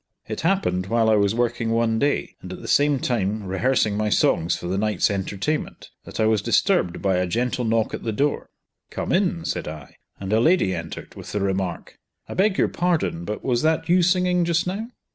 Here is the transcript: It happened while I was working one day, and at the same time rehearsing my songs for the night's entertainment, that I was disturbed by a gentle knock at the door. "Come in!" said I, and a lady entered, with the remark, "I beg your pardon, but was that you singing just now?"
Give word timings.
It 0.27 0.41
happened 0.41 0.87
while 0.87 1.11
I 1.11 1.15
was 1.15 1.35
working 1.35 1.69
one 1.69 1.99
day, 1.99 2.35
and 2.41 2.51
at 2.51 2.59
the 2.63 2.67
same 2.67 2.97
time 2.97 3.43
rehearsing 3.43 3.95
my 3.95 4.09
songs 4.09 4.55
for 4.55 4.65
the 4.65 4.79
night's 4.79 5.11
entertainment, 5.11 5.91
that 6.05 6.19
I 6.19 6.25
was 6.25 6.41
disturbed 6.41 7.03
by 7.03 7.17
a 7.17 7.27
gentle 7.27 7.63
knock 7.65 7.93
at 7.93 8.01
the 8.01 8.11
door. 8.11 8.49
"Come 8.89 9.11
in!" 9.11 9.45
said 9.45 9.67
I, 9.67 9.97
and 10.19 10.33
a 10.33 10.39
lady 10.39 10.73
entered, 10.73 11.13
with 11.13 11.33
the 11.33 11.39
remark, 11.41 11.99
"I 12.27 12.33
beg 12.33 12.57
your 12.57 12.67
pardon, 12.67 13.25
but 13.25 13.43
was 13.45 13.61
that 13.61 13.89
you 13.89 14.01
singing 14.01 14.43
just 14.43 14.65
now?" 14.65 14.89